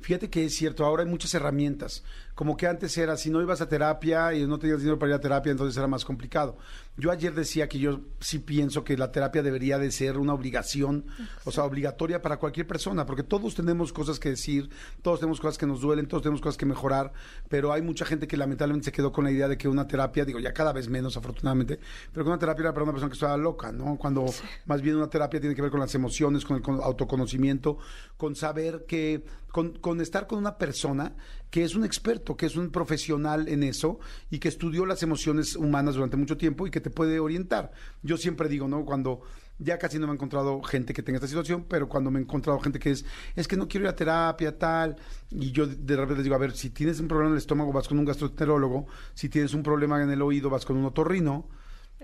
Fíjate 0.00 0.30
que 0.30 0.44
es 0.44 0.54
cierto, 0.54 0.84
ahora 0.84 1.02
hay 1.02 1.08
muchas 1.08 1.34
herramientas. 1.34 2.04
Como 2.34 2.56
que 2.56 2.66
antes 2.66 2.98
era, 2.98 3.16
si 3.16 3.30
no 3.30 3.40
ibas 3.40 3.60
a 3.60 3.68
terapia 3.68 4.34
y 4.34 4.44
no 4.44 4.58
tenías 4.58 4.80
dinero 4.80 4.98
para 4.98 5.10
ir 5.10 5.14
a 5.14 5.20
terapia, 5.20 5.52
entonces 5.52 5.76
era 5.76 5.86
más 5.86 6.04
complicado. 6.04 6.56
Yo 6.96 7.12
ayer 7.12 7.32
decía 7.32 7.68
que 7.68 7.78
yo 7.78 8.00
sí 8.18 8.40
pienso 8.40 8.82
que 8.82 8.96
la 8.96 9.12
terapia 9.12 9.40
debería 9.42 9.78
de 9.78 9.90
ser 9.92 10.18
una 10.18 10.34
obligación, 10.34 11.06
o 11.44 11.52
sea, 11.52 11.64
obligatoria 11.64 12.22
para 12.22 12.38
cualquier 12.38 12.66
persona, 12.66 13.06
porque 13.06 13.22
todos 13.22 13.54
tenemos 13.54 13.92
cosas 13.92 14.18
que 14.18 14.30
decir, 14.30 14.68
todos 15.02 15.20
tenemos 15.20 15.40
cosas 15.40 15.58
que 15.58 15.66
nos 15.66 15.80
duelen, 15.80 16.06
todos 16.08 16.22
tenemos 16.24 16.40
cosas 16.40 16.56
que 16.56 16.66
mejorar, 16.66 17.12
pero 17.48 17.72
hay 17.72 17.82
mucha 17.82 18.04
gente 18.04 18.26
que 18.26 18.36
lamentablemente 18.36 18.86
se 18.86 18.92
quedó 18.92 19.12
con 19.12 19.24
la 19.24 19.30
idea 19.30 19.46
de 19.46 19.56
que 19.56 19.68
una 19.68 19.86
terapia, 19.86 20.24
digo, 20.24 20.40
ya 20.40 20.52
cada 20.52 20.72
vez 20.72 20.88
menos 20.88 21.16
afortunadamente, 21.16 21.78
pero 22.12 22.24
que 22.24 22.30
una 22.30 22.38
terapia 22.38 22.62
era 22.62 22.72
para 22.72 22.82
una 22.82 22.92
persona 22.92 23.10
que 23.10 23.14
estaba 23.14 23.36
loca, 23.36 23.70
¿no? 23.70 23.96
Cuando 23.96 24.24
más 24.66 24.82
bien 24.82 24.96
una 24.96 25.08
terapia 25.08 25.38
tiene 25.40 25.54
que 25.54 25.62
ver 25.62 25.70
con 25.70 25.80
las 25.80 25.94
emociones, 25.94 26.44
con 26.44 26.56
el 26.56 26.62
con- 26.62 26.80
autoconocimiento, 26.82 27.78
con 28.16 28.34
saber 28.34 28.86
que, 28.86 29.24
con, 29.52 29.78
con 29.78 30.00
estar 30.00 30.26
con 30.26 30.38
una 30.38 30.58
persona 30.58 31.14
que 31.54 31.62
es 31.62 31.76
un 31.76 31.84
experto, 31.84 32.36
que 32.36 32.46
es 32.46 32.56
un 32.56 32.70
profesional 32.70 33.46
en 33.46 33.62
eso 33.62 34.00
y 34.28 34.40
que 34.40 34.48
estudió 34.48 34.86
las 34.86 35.04
emociones 35.04 35.54
humanas 35.54 35.94
durante 35.94 36.16
mucho 36.16 36.36
tiempo 36.36 36.66
y 36.66 36.70
que 36.72 36.80
te 36.80 36.90
puede 36.90 37.20
orientar. 37.20 37.70
Yo 38.02 38.16
siempre 38.16 38.48
digo, 38.48 38.66
¿no? 38.66 38.84
Cuando 38.84 39.20
ya 39.60 39.78
casi 39.78 40.00
no 40.00 40.08
me 40.08 40.12
he 40.12 40.16
encontrado 40.16 40.60
gente 40.64 40.92
que 40.92 41.04
tenga 41.04 41.18
esta 41.18 41.28
situación, 41.28 41.64
pero 41.68 41.88
cuando 41.88 42.10
me 42.10 42.18
he 42.18 42.22
encontrado 42.22 42.58
gente 42.58 42.80
que 42.80 42.90
es, 42.90 43.04
es 43.36 43.46
que 43.46 43.56
no 43.56 43.68
quiero 43.68 43.86
ir 43.86 43.90
a 43.90 43.94
terapia, 43.94 44.58
tal, 44.58 44.96
y 45.30 45.52
yo 45.52 45.68
de 45.68 45.94
repente 45.94 46.16
les 46.16 46.24
digo, 46.24 46.34
a 46.34 46.38
ver, 46.38 46.56
si 46.56 46.70
tienes 46.70 46.98
un 46.98 47.06
problema 47.06 47.28
en 47.28 47.34
el 47.34 47.38
estómago, 47.38 47.72
vas 47.72 47.86
con 47.86 48.00
un 48.00 48.04
gastroenterólogo, 48.04 48.88
si 49.14 49.28
tienes 49.28 49.54
un 49.54 49.62
problema 49.62 50.02
en 50.02 50.10
el 50.10 50.22
oído, 50.22 50.50
vas 50.50 50.64
con 50.64 50.76
un 50.76 50.86
otorrino, 50.86 51.46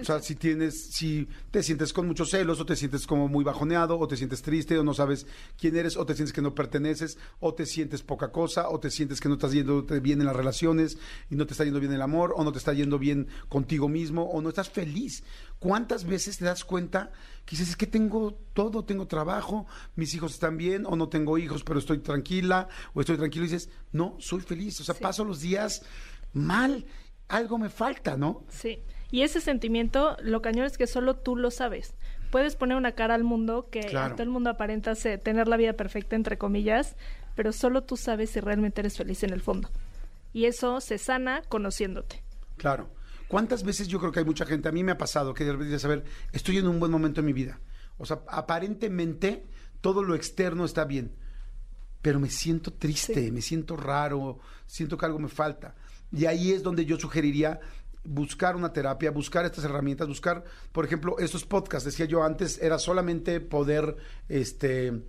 o 0.00 0.04
sea, 0.04 0.20
si 0.20 0.34
tienes, 0.34 0.80
si 0.90 1.28
te 1.50 1.62
sientes 1.62 1.92
con 1.92 2.06
muchos 2.06 2.30
celos, 2.30 2.60
o 2.60 2.66
te 2.66 2.76
sientes 2.76 3.06
como 3.06 3.28
muy 3.28 3.44
bajoneado, 3.44 3.98
o 3.98 4.08
te 4.08 4.16
sientes 4.16 4.42
triste, 4.42 4.78
o 4.78 4.84
no 4.84 4.94
sabes 4.94 5.26
quién 5.58 5.76
eres, 5.76 5.96
o 5.96 6.06
te 6.06 6.14
sientes 6.14 6.32
que 6.32 6.42
no 6.42 6.54
perteneces, 6.54 7.18
o 7.40 7.54
te 7.54 7.66
sientes 7.66 8.02
poca 8.02 8.32
cosa, 8.32 8.68
o 8.68 8.80
te 8.80 8.90
sientes 8.90 9.20
que 9.20 9.28
no 9.28 9.34
estás 9.34 9.52
yendo 9.52 9.82
bien 9.82 10.20
en 10.20 10.26
las 10.26 10.36
relaciones, 10.36 10.98
y 11.30 11.36
no 11.36 11.46
te 11.46 11.52
está 11.52 11.64
yendo 11.64 11.80
bien 11.80 11.92
el 11.92 12.02
amor, 12.02 12.34
o 12.36 12.44
no 12.44 12.52
te 12.52 12.58
está 12.58 12.72
yendo 12.72 12.98
bien 12.98 13.28
contigo 13.48 13.88
mismo, 13.88 14.24
o 14.24 14.40
no 14.40 14.48
estás 14.48 14.70
feliz. 14.70 15.22
¿Cuántas 15.58 16.04
veces 16.04 16.38
te 16.38 16.44
das 16.44 16.64
cuenta 16.64 17.12
que 17.44 17.56
dices, 17.56 17.70
es 17.70 17.76
que 17.76 17.86
tengo 17.86 18.38
todo, 18.54 18.84
tengo 18.84 19.06
trabajo, 19.06 19.66
mis 19.96 20.14
hijos 20.14 20.32
están 20.32 20.56
bien, 20.56 20.86
o 20.86 20.96
no 20.96 21.08
tengo 21.08 21.36
hijos, 21.38 21.64
pero 21.64 21.78
estoy 21.78 21.98
tranquila, 21.98 22.68
o 22.94 23.00
estoy 23.00 23.16
tranquilo, 23.16 23.44
y 23.44 23.48
dices, 23.48 23.70
no, 23.92 24.16
soy 24.18 24.40
feliz, 24.40 24.80
o 24.80 24.84
sea, 24.84 24.94
paso 24.94 25.24
los 25.24 25.40
días 25.40 25.82
mal, 26.32 26.86
algo 27.28 27.58
me 27.58 27.68
falta, 27.68 28.16
¿no? 28.16 28.44
Sí. 28.48 28.78
Y 29.10 29.22
ese 29.22 29.40
sentimiento, 29.40 30.16
lo 30.22 30.40
cañón 30.42 30.66
es 30.66 30.78
que 30.78 30.86
solo 30.86 31.16
tú 31.16 31.36
lo 31.36 31.50
sabes. 31.50 31.94
Puedes 32.30 32.54
poner 32.56 32.76
una 32.76 32.92
cara 32.92 33.14
al 33.14 33.24
mundo 33.24 33.68
que 33.70 33.80
Claro. 33.80 34.12
a 34.12 34.16
todo 34.16 34.22
el 34.22 34.30
mundo 34.30 34.50
aparenta 34.50 34.94
se- 34.94 35.18
tener 35.18 35.48
la 35.48 35.56
vida 35.56 35.72
perfecta, 35.72 36.14
entre 36.16 36.38
comillas, 36.38 36.96
pero 37.34 37.52
solo 37.52 37.82
tú 37.82 37.96
sabes 37.96 38.30
si 38.30 38.40
realmente 38.40 38.80
eres 38.80 38.96
feliz 38.96 39.22
en 39.24 39.30
el 39.30 39.40
fondo. 39.40 39.68
Y 40.32 40.44
eso 40.44 40.80
se 40.80 40.98
sana 40.98 41.42
conociéndote. 41.48 42.22
Claro. 42.56 42.88
¿Cuántas 43.26 43.64
veces 43.64 43.88
yo 43.88 43.98
creo 43.98 44.12
que 44.12 44.20
hay 44.20 44.24
mucha 44.24 44.46
gente, 44.46 44.68
a 44.68 44.72
mí 44.72 44.84
me 44.84 44.92
ha 44.92 44.98
pasado 44.98 45.34
que 45.34 45.44
de 45.44 45.52
repente 45.52 45.88
ver, 45.88 46.04
estoy 46.32 46.58
en 46.58 46.68
un 46.68 46.78
buen 46.80 46.92
momento 46.92 47.20
en 47.20 47.26
mi 47.26 47.32
vida. 47.32 47.58
O 47.98 48.06
sea, 48.06 48.20
aparentemente 48.28 49.44
todo 49.80 50.02
lo 50.02 50.14
externo 50.14 50.64
está 50.64 50.84
bien, 50.84 51.12
pero 52.02 52.18
me 52.20 52.28
siento 52.30 52.72
triste, 52.72 53.24
Sí. 53.26 53.30
me 53.32 53.40
siento 53.42 53.76
raro, 53.76 54.38
siento 54.66 54.96
que 54.98 55.06
algo 55.06 55.18
me 55.18 55.28
falta. 55.28 55.74
Y 56.12 56.26
ahí 56.26 56.50
es 56.52 56.62
donde 56.62 56.84
yo 56.84 56.98
sugeriría 56.98 57.60
buscar 58.04 58.56
una 58.56 58.72
terapia, 58.72 59.10
buscar 59.10 59.44
estas 59.44 59.64
herramientas, 59.64 60.08
buscar, 60.08 60.44
por 60.72 60.84
ejemplo, 60.84 61.18
estos 61.18 61.44
podcasts. 61.44 61.84
Decía 61.84 62.06
yo 62.06 62.22
antes, 62.22 62.60
era 62.62 62.78
solamente 62.78 63.40
poder, 63.40 63.96
este, 64.28 65.02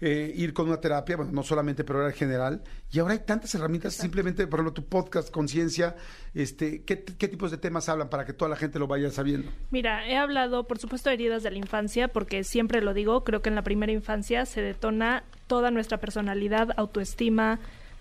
eh, 0.00 0.30
ir 0.36 0.52
con 0.52 0.68
una 0.68 0.78
terapia, 0.78 1.16
bueno, 1.16 1.32
no 1.32 1.42
solamente, 1.42 1.82
pero 1.82 2.02
era 2.02 2.12
general. 2.12 2.62
Y 2.92 2.98
ahora 2.98 3.14
hay 3.14 3.20
tantas 3.20 3.54
herramientas, 3.54 3.94
simplemente, 3.94 4.46
por 4.46 4.60
ejemplo, 4.60 4.74
tu 4.74 4.84
podcast, 4.84 5.30
Conciencia, 5.30 5.96
este, 6.34 6.82
¿qué, 6.82 7.02
¿qué 7.02 7.28
tipos 7.28 7.50
de 7.50 7.56
temas 7.56 7.88
hablan 7.88 8.10
para 8.10 8.26
que 8.26 8.34
toda 8.34 8.50
la 8.50 8.56
gente 8.56 8.78
lo 8.78 8.86
vaya 8.86 9.10
sabiendo? 9.10 9.50
Mira, 9.70 10.06
he 10.06 10.16
hablado, 10.16 10.66
por 10.66 10.78
supuesto, 10.78 11.08
de 11.08 11.14
heridas 11.14 11.42
de 11.42 11.50
la 11.50 11.58
infancia, 11.58 12.08
porque 12.08 12.44
siempre 12.44 12.82
lo 12.82 12.92
digo, 12.92 13.24
creo 13.24 13.40
que 13.40 13.48
en 13.48 13.54
la 13.54 13.62
primera 13.62 13.92
infancia 13.92 14.44
se 14.44 14.60
detona 14.60 15.24
toda 15.46 15.70
nuestra 15.70 15.98
personalidad, 15.98 16.68
autoestima, 16.76 17.58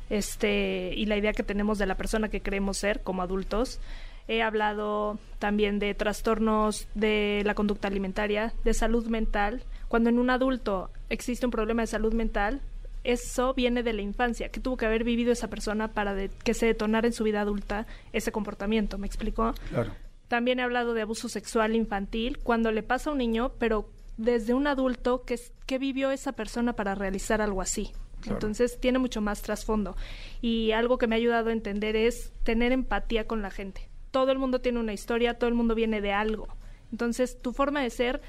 este, 0.10 0.94
y 0.96 1.06
la 1.06 1.18
idea 1.18 1.34
que 1.34 1.44
tenemos 1.44 1.78
de 1.78 1.86
la 1.86 1.96
persona 1.96 2.30
que 2.30 2.42
creemos 2.42 2.78
ser 2.78 3.02
como 3.02 3.22
adultos. 3.22 3.80
He 4.28 4.42
hablado 4.42 5.20
también 5.40 5.78
de 5.78 5.94
trastornos 5.94 6.88
de 6.96 7.44
la 7.46 7.54
conducta 7.54 7.88
alimentaria, 7.88 8.54
de 8.64 8.74
salud 8.74 9.06
mental. 9.08 9.62
Cuando 9.88 10.10
en 10.10 10.18
un 10.18 10.30
adulto 10.32 10.90
existe 11.10 11.46
un 11.46 11.52
problema 11.52 11.84
de 11.84 11.88
salud 11.88 12.14
mental, 12.14 12.62
eso 13.04 13.54
viene 13.54 13.84
de 13.84 13.94
la 13.94 14.02
infancia, 14.02 14.50
que 14.50 14.60
tuvo 14.60 14.78
que 14.78 14.88
haber 14.88 15.04
vivido 15.04 15.32
esa 15.32 15.48
persona 15.48 15.90
para 15.90 16.16
de- 16.16 16.32
que 16.44 16.56
se 16.56 16.66
detonara 16.66 17.06
en 17.06 17.14
su 17.14 17.24
vida 17.24 17.42
adulta 17.42 17.86
ese 18.14 18.32
comportamiento, 18.32 18.98
¿me 18.98 19.06
explicó? 19.06 19.54
Claro. 19.70 19.92
También 20.28 20.60
he 20.60 20.64
hablado 20.64 20.96
de 20.96 21.04
abuso 21.04 21.30
sexual 21.30 21.76
infantil, 21.76 22.40
cuando 22.40 22.72
le 22.72 22.82
pasa 22.82 23.12
a 23.12 23.14
un 23.14 23.20
niño, 23.20 23.52
pero 23.60 23.88
desde 24.18 24.56
un 24.56 24.66
adulto 24.66 25.22
que, 25.24 25.36
que 25.68 25.78
vivió 25.78 26.10
esa 26.10 26.32
persona 26.32 26.74
para 26.74 26.96
realizar 26.96 27.42
algo 27.44 27.62
así. 27.62 27.92
Claro. 28.26 28.38
Entonces 28.38 28.80
tiene 28.80 29.00
mucho 29.00 29.22
más 29.22 29.42
trasfondo. 29.42 29.96
Y 30.42 30.72
algo 30.72 30.98
que 30.98 31.08
me 31.08 31.16
ha 31.16 31.18
ayudado 31.18 31.50
a 31.50 31.54
entender 31.54 31.96
es 31.96 32.32
tener 32.44 32.72
empatía 32.72 33.28
con 33.28 33.42
la 33.42 33.52
gente. 33.52 33.88
Todo 34.12 34.32
el 34.32 34.40
mundo 34.40 34.62
tiene 34.62 34.80
una 34.80 34.94
historia, 34.94 35.38
todo 35.38 35.48
el 35.48 35.56
mundo 35.56 35.76
viene 35.76 36.02
de 36.02 36.12
algo. 36.12 36.48
Entonces 36.92 37.42
tu 37.42 37.54
forma 37.54 37.82
de 37.82 37.90
ser 37.90 38.22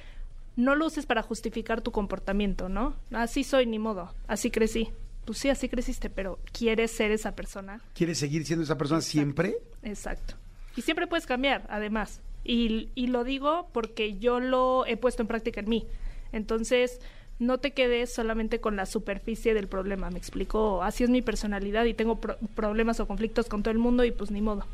no 0.56 0.74
lo 0.74 0.86
uses 0.86 1.06
para 1.06 1.22
justificar 1.22 1.82
tu 1.82 1.92
comportamiento, 1.92 2.68
¿no? 2.68 2.94
Así 3.12 3.44
soy, 3.44 3.66
ni 3.66 3.78
modo, 3.78 4.12
así 4.26 4.50
crecí. 4.50 4.88
Pues 5.24 5.38
sí, 5.38 5.48
así 5.50 5.68
creciste, 5.68 6.08
pero 6.08 6.38
¿quieres 6.52 6.92
ser 6.92 7.10
esa 7.10 7.34
persona? 7.34 7.80
¿Quieres 7.94 8.18
seguir 8.18 8.46
siendo 8.46 8.64
esa 8.64 8.78
persona 8.78 9.00
siempre? 9.00 9.56
Exacto. 9.82 10.34
Y 10.76 10.82
siempre 10.82 11.06
puedes 11.06 11.26
cambiar, 11.26 11.66
además. 11.68 12.20
Y, 12.44 12.90
y 12.94 13.08
lo 13.08 13.24
digo 13.24 13.68
porque 13.72 14.18
yo 14.18 14.40
lo 14.40 14.86
he 14.86 14.96
puesto 14.96 15.22
en 15.22 15.28
práctica 15.28 15.60
en 15.60 15.68
mí. 15.68 15.86
Entonces, 16.32 17.00
no 17.38 17.58
te 17.58 17.72
quedes 17.72 18.12
solamente 18.14 18.60
con 18.60 18.76
la 18.76 18.86
superficie 18.86 19.52
del 19.54 19.68
problema. 19.68 20.10
Me 20.10 20.18
explico, 20.18 20.82
así 20.82 21.04
es 21.04 21.10
mi 21.10 21.22
personalidad 21.22 21.84
y 21.84 21.94
tengo 21.94 22.20
pro- 22.20 22.38
problemas 22.54 22.98
o 23.00 23.06
conflictos 23.06 23.46
con 23.46 23.62
todo 23.62 23.72
el 23.72 23.78
mundo 23.78 24.04
y 24.04 24.10
pues 24.10 24.30
ni 24.30 24.40
modo. 24.40 24.64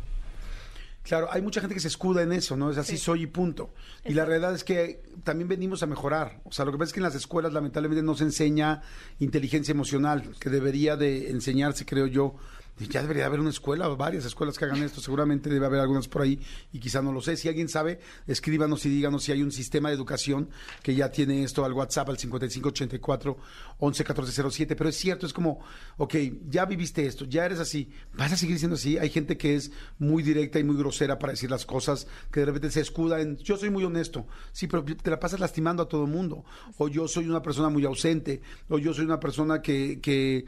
Claro, 1.03 1.27
hay 1.33 1.43
mucha 1.43 1.61
gente 1.61 1.75
que 1.75 1.81
se 1.81 1.89
escuda 1.89 2.23
en 2.23 2.33
eso, 2.33 2.57
¿no? 2.57 2.71
Es 2.71 2.79
así 2.79 2.93
Sí. 2.97 2.99
soy 3.05 3.23
y 3.23 3.27
punto. 3.27 3.71
Y 4.05 4.15
la 4.15 4.25
realidad 4.25 4.55
es 4.55 4.63
que 4.63 5.03
también 5.25 5.49
venimos 5.49 5.83
a 5.83 5.87
mejorar. 5.87 6.39
O 6.45 6.53
sea, 6.53 6.65
lo 6.65 6.71
que 6.71 6.79
pasa 6.79 6.91
es 6.91 6.93
que 6.93 7.01
en 7.01 7.05
las 7.05 7.17
escuelas 7.17 7.53
lamentablemente 7.53 8.05
no 8.05 8.15
se 8.15 8.23
enseña 8.23 8.83
inteligencia 9.19 9.73
emocional, 9.73 10.23
que 10.39 10.49
debería 10.49 10.97
de 10.97 11.31
enseñarse, 11.31 11.85
creo 11.85 12.07
yo. 12.07 12.37
Ya 12.79 13.03
debería 13.03 13.27
haber 13.27 13.41
una 13.41 13.51
escuela 13.51 13.87
varias 13.89 14.25
escuelas 14.25 14.59
que 14.59 14.65
hagan 14.65 14.83
esto. 14.83 15.01
Seguramente 15.01 15.51
debe 15.51 15.67
haber 15.67 15.81
algunas 15.81 16.09
por 16.09 16.23
ahí 16.23 16.41
y 16.73 16.81
quizá 16.81 17.03
no 17.03 17.13
lo 17.13 17.21
sé. 17.21 17.37
Si 17.37 17.49
alguien 17.49 17.69
sabe, 17.69 18.01
escríbanos 18.27 18.85
y 18.87 18.89
díganos 18.89 19.25
si 19.25 19.33
hay 19.33 19.43
un 19.43 19.53
sistema 19.53 19.91
de 19.91 19.95
educación 19.95 20.49
que 20.83 20.95
ya 20.95 21.11
tiene 21.11 21.45
esto 21.45 21.65
al 21.65 21.75
WhatsApp 21.75 22.09
al 22.09 22.19
5584 22.19 23.37
111407. 23.79 24.77
Pero 24.77 24.89
es 24.91 24.97
cierto, 24.97 25.27
es 25.27 25.33
como, 25.33 25.61
ok, 25.97 26.15
ya 26.49 26.65
viviste 26.65 27.07
esto, 27.07 27.25
ya 27.25 27.45
eres 27.45 27.61
así, 27.61 27.91
vas 28.15 28.33
a 28.33 28.37
seguir 28.37 28.59
siendo 28.59 28.75
así. 28.77 28.99
Hay 28.99 29.11
gente 29.11 29.37
que 29.37 29.55
es 29.55 29.71
muy 29.99 30.23
directa 30.23 30.59
y 30.59 30.65
muy 30.65 30.77
grosera 30.77 31.19
para 31.19 31.33
decir 31.33 31.51
las 31.51 31.67
cosas, 31.67 32.07
que 32.31 32.41
de 32.41 32.47
repente 32.47 32.71
se 32.71 32.81
escuda 32.81 33.21
en, 33.21 33.37
yo 33.39 33.57
soy 33.57 33.71
muy 33.71 33.85
honesto, 33.85 34.27
sí, 34.53 34.67
pero 34.67 34.85
te 34.85 35.11
la 35.11 35.21
pasas 35.21 35.41
lastimando 35.41 35.83
a 35.83 35.89
todo 35.89 36.05
el 36.05 36.11
mundo. 36.11 36.45
O 36.79 36.89
yo 36.89 37.07
soy 37.07 37.29
una 37.29 37.43
persona 37.43 37.69
muy 37.69 37.85
ausente, 37.85 38.41
o 38.69 38.79
yo 38.79 38.95
soy 38.95 39.05
una 39.05 39.21
persona 39.21 39.63
que... 39.63 40.01
que 40.01 40.47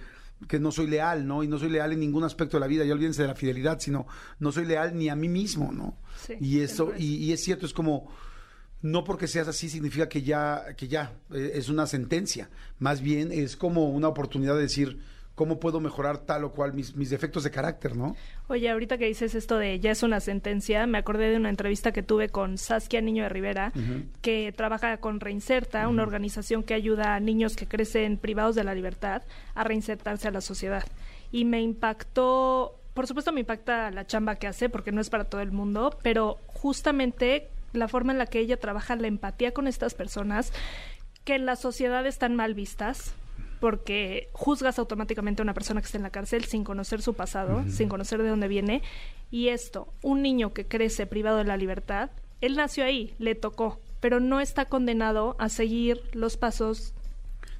que 0.48 0.58
no 0.58 0.70
soy 0.70 0.86
leal, 0.86 1.26
¿no? 1.26 1.42
Y 1.42 1.48
no 1.48 1.58
soy 1.58 1.70
leal 1.70 1.92
en 1.92 2.00
ningún 2.00 2.24
aspecto 2.24 2.56
de 2.56 2.60
la 2.60 2.66
vida, 2.66 2.84
ya 2.84 2.92
olvídense 2.92 3.22
de 3.22 3.28
la 3.28 3.34
fidelidad, 3.34 3.80
sino 3.80 4.06
no 4.38 4.52
soy 4.52 4.66
leal 4.66 4.96
ni 4.96 5.08
a 5.08 5.16
mí 5.16 5.28
mismo, 5.28 5.72
¿no? 5.72 5.96
Sí, 6.26 6.34
y 6.40 6.60
eso, 6.60 6.92
y 6.96 7.32
es 7.32 7.42
cierto, 7.42 7.66
es 7.66 7.72
como, 7.72 8.10
no 8.84 9.02
porque 9.02 9.26
seas 9.26 9.48
así 9.48 9.70
significa 9.70 10.10
que 10.10 10.22
ya, 10.22 10.74
que 10.76 10.88
ya 10.88 11.14
eh, 11.32 11.52
es 11.54 11.70
una 11.70 11.86
sentencia, 11.86 12.50
más 12.78 13.00
bien 13.00 13.32
es 13.32 13.56
como 13.56 13.88
una 13.88 14.08
oportunidad 14.08 14.56
de 14.56 14.60
decir 14.60 15.00
cómo 15.34 15.58
puedo 15.58 15.80
mejorar 15.80 16.18
tal 16.18 16.44
o 16.44 16.52
cual 16.52 16.74
mis, 16.74 16.94
mis 16.94 17.10
defectos 17.10 17.42
de 17.44 17.50
carácter, 17.50 17.96
¿no? 17.96 18.14
Oye, 18.48 18.70
ahorita 18.70 18.98
que 18.98 19.06
dices 19.06 19.34
esto 19.34 19.58
de 19.58 19.80
ya 19.80 19.90
es 19.90 20.02
una 20.02 20.20
sentencia, 20.20 20.86
me 20.86 20.98
acordé 20.98 21.30
de 21.30 21.36
una 21.36 21.48
entrevista 21.48 21.92
que 21.92 22.02
tuve 22.02 22.28
con 22.28 22.56
Saskia 22.56 23.00
Niño 23.00 23.24
de 23.24 23.28
Rivera, 23.28 23.72
que 24.20 24.52
trabaja 24.52 24.98
con 24.98 25.20
Reinserta, 25.20 25.88
una 25.88 26.02
organización 26.02 26.62
que 26.62 26.74
ayuda 26.74 27.14
a 27.14 27.20
niños 27.20 27.56
que 27.56 27.66
crecen 27.66 28.16
privados 28.16 28.54
de 28.54 28.64
la 28.64 28.74
libertad 28.74 29.22
a 29.54 29.64
reinsertarse 29.64 30.28
a 30.28 30.30
la 30.30 30.40
sociedad. 30.40 30.84
Y 31.32 31.44
me 31.44 31.60
impactó, 31.60 32.78
por 32.94 33.06
supuesto 33.08 33.32
me 33.32 33.40
impacta 33.40 33.90
la 33.90 34.06
chamba 34.06 34.36
que 34.36 34.46
hace, 34.46 34.68
porque 34.68 34.92
no 34.92 35.00
es 35.00 35.10
para 35.10 35.24
todo 35.24 35.40
el 35.40 35.50
mundo, 35.50 35.98
pero 36.02 36.38
justamente 36.46 37.48
la 37.72 37.88
forma 37.88 38.12
en 38.12 38.18
la 38.18 38.26
que 38.26 38.38
ella 38.38 38.56
trabaja 38.56 38.94
la 38.94 39.08
empatía 39.08 39.52
con 39.52 39.66
estas 39.66 39.94
personas 39.94 40.52
que 41.24 41.34
en 41.34 41.46
la 41.46 41.56
sociedad 41.56 42.06
están 42.06 42.36
mal 42.36 42.54
vistas 42.54 43.14
porque 43.61 44.28
juzgas 44.32 44.78
automáticamente 44.78 45.42
a 45.42 45.44
una 45.44 45.54
persona 45.54 45.80
que 45.80 45.87
está 45.87 45.99
en 45.99 46.02
la 46.04 46.11
cárcel 46.11 46.44
sin 46.44 46.64
conocer 46.64 47.02
su 47.02 47.14
pasado, 47.14 47.64
sin 47.68 47.88
conocer 47.88 48.23
de 48.23 48.28
dónde 48.28 48.49
viene. 48.49 48.82
Y 49.30 49.49
esto, 49.49 49.92
un 50.02 50.23
niño 50.23 50.52
que 50.52 50.66
crece 50.66 51.06
privado 51.06 51.38
de 51.38 51.44
la 51.44 51.56
libertad, 51.56 52.11
él 52.40 52.56
nació 52.56 52.84
ahí, 52.84 53.14
le 53.18 53.34
tocó, 53.34 53.80
pero 54.00 54.20
no 54.20 54.40
está 54.40 54.66
condenado 54.66 55.37
a 55.38 55.49
seguir 55.49 56.02
los 56.12 56.37
pasos 56.37 56.94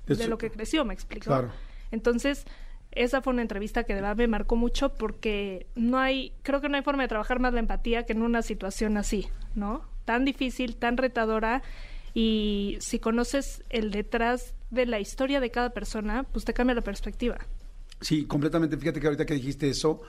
de 0.07 0.29
lo 0.29 0.39
que 0.39 0.51
creció, 0.51 0.85
me 0.85 0.95
explico. 0.95 1.27
Claro. 1.27 1.51
Entonces, 1.91 2.45
esa 2.93 3.23
fue 3.23 3.33
una 3.33 3.43
entrevista 3.43 3.85
que 3.85 3.95
de 3.95 4.01
verdad 4.01 4.17
me 4.17 4.29
marcó 4.29 4.57
mucho 4.57 4.91
porque 4.91 5.67
no 5.75 5.99
hay, 5.99 6.33
creo 6.43 6.61
que 6.61 6.69
no 6.69 6.77
hay 6.77 6.83
forma 6.83 7.03
de 7.03 7.09
trabajar 7.09 7.41
más 7.41 7.53
la 7.53 7.61
empatía 7.61 8.05
que 8.05 8.13
en 8.13 8.23
una 8.23 8.43
situación 8.43 8.97
así, 8.97 9.29
¿no? 9.55 9.85
Tan 10.05 10.25
difícil, 10.25 10.77
tan 10.77 10.97
retadora 10.97 11.63
y 12.15 12.79
si 12.81 13.01
conoces 13.01 13.65
el 13.71 13.91
detrás 13.91 14.55
de 14.71 14.87
la 14.87 15.01
historia 15.01 15.41
de 15.41 15.51
cada 15.51 15.71
persona, 15.71 16.23
pues 16.23 16.45
te 16.45 16.55
cambia 16.55 16.75
la 16.75 16.81
perspectiva. 16.81 17.39
Sí, 18.01 18.25
completamente. 18.25 18.77
Fíjate 18.77 19.01
que 19.01 19.07
ahorita 19.07 19.27
que 19.27 19.35
dijiste 19.35 19.69
eso, 19.69 20.01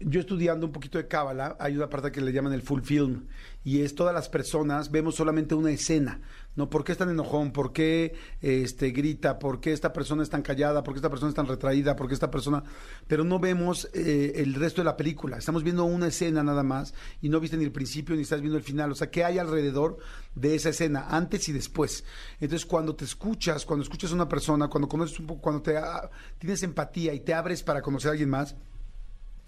yo 0.00 0.20
estudiando 0.20 0.66
un 0.66 0.72
poquito 0.72 0.98
de 0.98 1.08
cábala, 1.08 1.56
hay 1.58 1.76
una 1.76 1.88
parte 1.88 2.12
que 2.12 2.20
le 2.20 2.32
llaman 2.32 2.52
el 2.52 2.62
full 2.62 2.82
film, 2.82 3.26
y 3.64 3.82
es 3.82 3.94
todas 3.94 4.14
las 4.14 4.28
personas 4.28 4.90
vemos 4.90 5.16
solamente 5.16 5.54
una 5.54 5.70
escena, 5.70 6.20
¿no? 6.56 6.70
¿Por 6.70 6.84
qué 6.84 6.92
es 6.92 6.98
tan 6.98 7.10
enojón? 7.10 7.52
¿Por 7.52 7.72
qué 7.72 8.14
este, 8.40 8.90
grita? 8.92 9.38
¿Por 9.38 9.60
qué 9.60 9.72
esta 9.72 9.92
persona 9.92 10.22
es 10.22 10.30
tan 10.30 10.42
callada? 10.42 10.82
¿Por 10.82 10.94
qué 10.94 10.98
esta 10.98 11.10
persona 11.10 11.28
es 11.28 11.34
tan 11.34 11.46
retraída? 11.46 11.94
¿Por 11.94 12.08
qué 12.08 12.14
esta 12.14 12.30
persona...? 12.30 12.64
Pero 13.06 13.24
no 13.24 13.38
vemos 13.38 13.88
eh, 13.92 14.32
el 14.36 14.54
resto 14.54 14.80
de 14.80 14.86
la 14.86 14.96
película. 14.96 15.36
Estamos 15.36 15.62
viendo 15.62 15.84
una 15.84 16.06
escena 16.06 16.42
nada 16.42 16.62
más 16.62 16.94
y 17.20 17.28
no 17.28 17.40
viste 17.40 17.56
ni 17.56 17.64
el 17.64 17.72
principio 17.72 18.16
ni 18.16 18.22
estás 18.22 18.40
viendo 18.40 18.56
el 18.56 18.64
final. 18.64 18.90
O 18.90 18.94
sea, 18.94 19.10
¿qué 19.10 19.24
hay 19.24 19.38
alrededor 19.38 19.98
de 20.34 20.54
esa 20.54 20.70
escena, 20.70 21.06
antes 21.10 21.48
y 21.48 21.52
después? 21.52 22.04
Entonces, 22.40 22.66
cuando 22.66 22.96
te 22.96 23.04
escuchas, 23.04 23.66
cuando 23.66 23.82
escuchas 23.82 24.12
a 24.12 24.14
una 24.14 24.28
persona, 24.28 24.68
cuando 24.68 24.88
conoces 24.88 25.20
un 25.20 25.26
poco, 25.26 25.42
cuando 25.42 25.62
te 25.62 25.76
ah, 25.76 26.08
tienes 26.38 26.62
empatía 26.62 27.12
y 27.12 27.20
te 27.20 27.34
abres 27.34 27.62
para 27.62 27.82
conocer 27.82 28.08
a 28.08 28.12
alguien 28.12 28.30
más, 28.30 28.56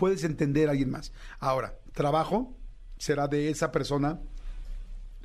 puedes 0.01 0.25
entender 0.25 0.69
a 0.69 0.71
alguien 0.71 0.91
más. 0.91 1.13
Ahora, 1.41 1.79
trabajo 1.93 2.57
será 2.97 3.29
de 3.29 3.51
esa 3.51 3.71
persona 3.71 4.19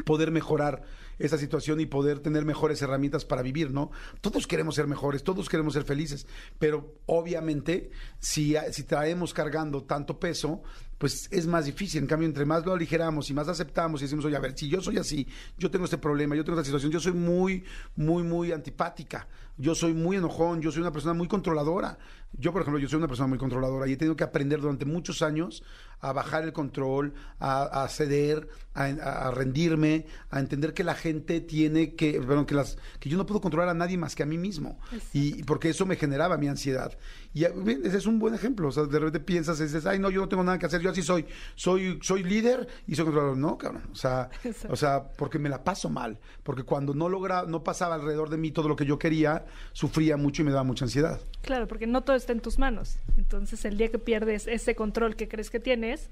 poder 0.03 0.32
mejorar 0.32 0.82
esa 1.17 1.38
situación 1.38 1.79
y 1.79 1.86
poder 1.86 2.20
tener 2.20 2.44
mejores 2.44 2.82
herramientas 2.82 3.24
para 3.24 3.41
vivir, 3.41 3.72
¿no? 3.72 3.91
Todos 4.20 4.48
queremos 4.48 4.75
ser 4.75 4.88
mejores, 4.88 5.24
todos 5.24 5.48
queremos 5.48 5.75
ser 5.75 5.86
felices, 5.86 6.27
pero 6.60 6.94
obviamente 7.05 7.89
si, 8.20 8.58
si 8.74 8.84
traemos 8.84 9.34
cargando 9.34 9.86
tanto 9.86 10.20
peso, 10.20 10.62
pues 10.98 11.28
es 11.32 11.48
más 11.48 11.66
difícil. 11.66 12.02
En 12.02 12.08
cambio, 12.08 12.28
entre 12.28 12.46
más 12.46 12.66
lo 12.66 12.74
aligeramos 12.74 13.30
y 13.30 13.34
más 13.34 13.48
aceptamos 13.48 14.02
y 14.02 14.06
decimos, 14.06 14.25
oye, 14.25 14.36
a 14.36 14.40
ver, 14.40 14.58
si 14.58 14.68
yo 14.68 14.82
soy 14.82 14.98
así, 14.98 15.28
yo 15.58 15.70
tengo 15.70 15.86
este 15.86 15.98
problema, 15.98 16.36
yo 16.36 16.44
tengo 16.44 16.58
esta 16.60 16.66
situación, 16.66 16.92
yo 16.92 17.00
soy 17.00 17.14
muy, 17.14 17.64
muy, 17.96 18.24
muy 18.24 18.52
antipática, 18.52 19.28
yo 19.58 19.75
soy 19.75 19.94
muy 19.94 20.18
enojón, 20.18 20.62
yo 20.62 20.72
soy 20.72 20.82
una 20.82 20.92
persona 20.92 21.14
muy 21.14 21.28
controladora. 21.28 21.98
Yo, 22.38 22.52
por 22.52 22.62
ejemplo, 22.62 22.80
yo 22.80 22.90
soy 22.90 22.98
una 22.98 23.08
persona 23.08 23.28
muy 23.28 23.38
controladora 23.38 23.88
y 23.88 23.94
he 23.94 23.98
tenido 23.98 24.18
que 24.18 24.25
aprender 24.25 24.60
durante 24.60 24.84
muchos 24.84 25.22
años 25.22 25.64
a 26.02 26.12
bajar 26.12 26.44
el 26.44 26.52
control, 26.52 27.14
a, 27.40 27.84
a 27.84 27.88
ceder, 27.88 28.50
a, 28.74 28.84
a 28.84 29.32
rendirme, 29.32 30.06
a 30.30 30.42
entender 30.42 30.74
que 30.74 30.84
la 30.84 30.96
gente 30.96 31.40
tiene 31.40 31.96
que, 31.96 32.20
bueno, 32.20 32.46
que 32.46 32.54
las, 32.54 32.78
que 33.00 33.08
yo 33.08 33.18
no 33.18 33.25
puedo 33.25 33.40
controlar 33.40 33.70
a 33.70 33.74
nadie 33.74 33.98
más 33.98 34.16
que 34.16 34.24
a 34.24 34.25
mí 34.25 34.38
mismo. 34.38 34.78
Y 35.14 35.44
porque 35.44 35.70
eso 35.70 35.86
me 35.86 35.96
generaba 35.96 36.38
mi 36.38 36.50
ansiedad. 36.50 36.98
Y 37.34 37.46
bien, 37.64 37.82
ese 37.86 37.98
es 37.98 38.06
un 38.06 38.20
buen 38.20 38.34
ejemplo. 38.34 38.68
O 38.68 38.72
sea, 38.74 38.84
de 38.84 39.00
repente 39.00 39.22
piensas 39.22 39.58
y 39.62 39.64
dices, 39.64 39.86
ay, 39.86 40.00
no, 40.00 40.10
yo 40.10 40.20
no 40.20 40.28
tengo 40.28 40.44
nada 40.44 40.60
que 40.60 40.66
hacer, 40.66 40.82
yo 40.86 40.92
así 40.92 41.01
soy. 41.01 41.25
Soy, 41.56 42.00
soy 42.01 42.24
líder 42.24 42.68
y 42.88 42.96
soy 42.96 43.06
controlador. 43.06 43.38
No, 43.38 43.58
cabrón. 43.58 43.84
O 43.92 43.96
sea, 43.96 44.30
Exacto. 44.44 44.74
o 44.74 44.75
sea, 44.75 45.04
porque 45.04 45.39
me 45.39 45.50
la 45.50 45.63
paso 45.63 45.89
mal. 45.89 46.18
Porque 46.44 46.63
cuando 46.63 46.94
no 46.94 47.10
logra, 47.10 47.44
no 47.44 47.63
pasaba 47.63 47.96
alrededor 47.96 48.30
de 48.30 48.38
mí 48.38 48.51
todo 48.51 48.70
lo 48.70 48.75
que 48.75 48.86
yo 48.86 48.98
quería, 48.98 49.46
sufría 49.74 50.18
mucho 50.18 50.42
y 50.42 50.46
me 50.46 50.51
daba 50.51 50.63
mucha 50.63 50.86
ansiedad. 50.86 51.20
Claro, 51.42 51.68
porque 51.68 51.88
no 51.88 52.01
todo 52.01 52.15
está 52.15 52.32
en 52.32 52.39
tus 52.39 52.60
manos. 52.60 52.98
Entonces, 53.18 53.65
el 53.65 53.77
día 53.77 53.89
que 53.89 54.00
pierdes 54.00 54.48
ese 54.48 54.75
control 54.75 55.15
que 55.15 55.27
crees 55.27 55.50
que 55.50 55.60
tienes, 55.60 56.10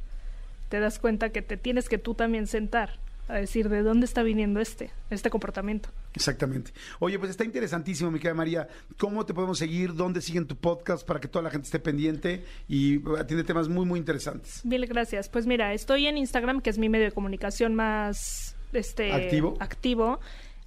te 0.69 0.79
das 0.79 0.99
cuenta 0.99 1.29
que 1.29 1.41
te 1.41 1.57
tienes 1.57 1.87
que 1.87 1.97
tú 1.97 2.15
también 2.15 2.47
sentar 2.47 2.99
a 3.27 3.35
decir 3.35 3.69
de 3.69 3.83
dónde 3.83 4.05
está 4.05 4.23
viniendo 4.23 4.59
este, 4.59 4.91
este 5.09 5.29
comportamiento. 5.29 5.89
Exactamente. 6.13 6.71
Oye, 6.99 7.17
pues 7.17 7.31
está 7.31 7.43
interesantísimo, 7.43 8.11
mi 8.11 8.19
querida 8.19 8.35
María. 8.35 8.67
¿Cómo 8.97 9.25
te 9.25 9.33
podemos 9.33 9.57
seguir? 9.57 9.93
¿Dónde 9.93 10.21
siguen 10.21 10.45
tu 10.45 10.55
podcast 10.55 11.05
para 11.05 11.19
que 11.19 11.27
toda 11.27 11.43
la 11.43 11.49
gente 11.49 11.65
esté 11.65 11.79
pendiente? 11.79 12.45
Y 12.67 12.97
uh, 12.97 13.23
tiene 13.25 13.43
temas 13.43 13.67
muy, 13.67 13.85
muy 13.85 13.99
interesantes. 13.99 14.63
Mil 14.65 14.85
gracias. 14.85 15.29
Pues 15.29 15.45
mira, 15.45 15.73
estoy 15.73 16.07
en 16.07 16.17
Instagram, 16.17 16.61
que 16.61 16.69
es 16.69 16.77
mi 16.77 16.89
medio 16.89 17.05
de 17.05 17.11
comunicación 17.11 17.75
más 17.75 18.55
este 18.73 19.11
¿Activo? 19.11 19.55
activo 19.59 20.19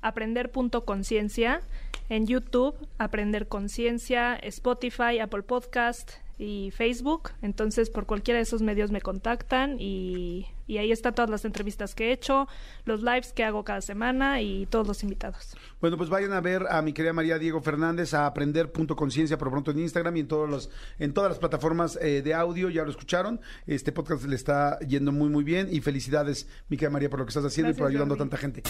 aprender.conciencia, 0.06 1.62
en 2.08 2.26
YouTube, 2.26 2.76
Aprender 2.98 3.48
Conciencia, 3.48 4.36
Spotify, 4.36 5.18
Apple 5.20 5.42
Podcast, 5.42 6.12
y 6.38 6.70
Facebook. 6.70 7.30
Entonces, 7.42 7.90
por 7.90 8.06
cualquiera 8.06 8.38
de 8.38 8.42
esos 8.42 8.62
medios 8.62 8.90
me 8.90 9.00
contactan 9.00 9.76
y, 9.78 10.46
y 10.66 10.78
ahí 10.78 10.92
están 10.92 11.14
todas 11.14 11.30
las 11.30 11.44
entrevistas 11.44 11.94
que 11.94 12.08
he 12.08 12.12
hecho, 12.12 12.48
los 12.84 13.02
lives 13.02 13.32
que 13.32 13.44
hago 13.44 13.64
cada 13.64 13.80
semana 13.80 14.42
y 14.42 14.66
todos 14.66 14.86
los 14.86 15.02
invitados. 15.02 15.56
Bueno, 15.80 15.96
pues 15.96 16.10
vayan 16.10 16.32
a 16.32 16.40
ver 16.40 16.66
a 16.68 16.82
mi 16.82 16.92
querida 16.92 17.12
María 17.12 17.38
Diego 17.38 17.60
Fernández 17.60 18.14
a 18.14 18.26
aprender.conciencia 18.26 19.38
por 19.38 19.50
pronto 19.50 19.70
en 19.70 19.78
Instagram 19.78 20.16
y 20.16 20.20
en 20.20 20.28
todos 20.28 20.48
los 20.48 20.70
en 20.98 21.12
todas 21.12 21.30
las 21.30 21.38
plataformas 21.38 21.98
eh, 22.02 22.22
de 22.22 22.34
audio, 22.34 22.70
ya 22.70 22.82
lo 22.82 22.90
escucharon. 22.90 23.40
Este 23.66 23.92
podcast 23.92 24.24
le 24.24 24.36
está 24.36 24.78
yendo 24.80 25.12
muy 25.12 25.28
muy 25.28 25.44
bien 25.44 25.68
y 25.70 25.80
felicidades, 25.80 26.48
mi 26.68 26.76
querida 26.76 26.90
María, 26.90 27.10
por 27.10 27.20
lo 27.20 27.26
que 27.26 27.30
estás 27.30 27.44
haciendo 27.44 27.72
y 27.72 27.74
por 27.74 27.88
ayudando 27.88 28.14
a 28.14 28.18
tanta 28.18 28.36
gente. 28.36 28.62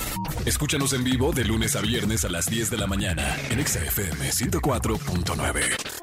Escúchanos 0.45 0.93
en 0.93 1.05
vivo 1.05 1.33
de 1.33 1.45
lunes 1.45 1.75
a 1.77 1.81
viernes 1.81 2.25
a 2.25 2.29
las 2.29 2.47
10 2.51 2.71
de 2.71 2.77
la 2.77 2.87
mañana 2.87 3.37
en 3.51 3.59
Exa 3.59 3.83
FM 3.85 4.31
104.9. 4.31 5.96